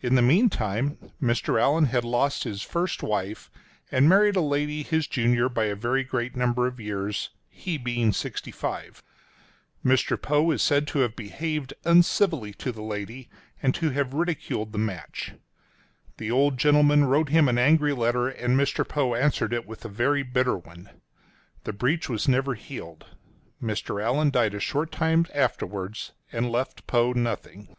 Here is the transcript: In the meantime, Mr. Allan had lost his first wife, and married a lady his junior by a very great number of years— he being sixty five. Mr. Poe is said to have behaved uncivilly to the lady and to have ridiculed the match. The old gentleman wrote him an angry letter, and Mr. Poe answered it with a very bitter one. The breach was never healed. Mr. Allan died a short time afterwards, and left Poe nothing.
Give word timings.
In 0.00 0.16
the 0.16 0.20
meantime, 0.20 0.98
Mr. 1.22 1.62
Allan 1.62 1.84
had 1.84 2.02
lost 2.04 2.42
his 2.42 2.62
first 2.62 3.04
wife, 3.04 3.52
and 3.92 4.08
married 4.08 4.34
a 4.34 4.40
lady 4.40 4.82
his 4.82 5.06
junior 5.06 5.48
by 5.48 5.66
a 5.66 5.76
very 5.76 6.02
great 6.02 6.34
number 6.34 6.66
of 6.66 6.80
years— 6.80 7.30
he 7.64 7.78
being 7.78 8.12
sixty 8.12 8.50
five. 8.50 9.00
Mr. 9.84 10.20
Poe 10.20 10.50
is 10.50 10.60
said 10.60 10.88
to 10.88 10.98
have 10.98 11.14
behaved 11.14 11.72
uncivilly 11.84 12.52
to 12.54 12.72
the 12.72 12.82
lady 12.82 13.30
and 13.62 13.76
to 13.76 13.90
have 13.90 14.12
ridiculed 14.12 14.72
the 14.72 14.78
match. 14.78 15.34
The 16.16 16.32
old 16.32 16.58
gentleman 16.58 17.04
wrote 17.04 17.28
him 17.28 17.48
an 17.48 17.56
angry 17.56 17.92
letter, 17.92 18.26
and 18.28 18.58
Mr. 18.58 18.84
Poe 18.84 19.14
answered 19.14 19.52
it 19.52 19.68
with 19.68 19.84
a 19.84 19.88
very 19.88 20.24
bitter 20.24 20.58
one. 20.58 20.90
The 21.62 21.72
breach 21.72 22.08
was 22.08 22.26
never 22.26 22.54
healed. 22.54 23.06
Mr. 23.62 24.02
Allan 24.02 24.30
died 24.30 24.54
a 24.54 24.58
short 24.58 24.90
time 24.90 25.28
afterwards, 25.32 26.10
and 26.32 26.50
left 26.50 26.88
Poe 26.88 27.12
nothing. 27.12 27.76